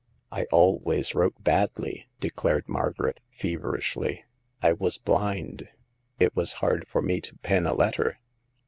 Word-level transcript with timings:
"I 0.31 0.45
always 0.45 1.13
wrote 1.13 1.43
badly," 1.43 2.07
declared 2.19 2.67
Margaret, 2.67 3.19
feverishly." 3.29 4.25
I 4.63 4.73
was 4.73 4.97
blind; 4.97 5.69
it 6.17 6.35
was 6.35 6.53
hard 6.53 6.87
for 6.87 7.03
me 7.03 7.21
to 7.21 7.35
pen 7.43 7.67
a 7.67 7.75
letter. 7.75 8.17